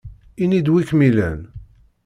Ini-d 0.43 0.67
wi 0.73 0.83
kem-ilan! 0.89 1.39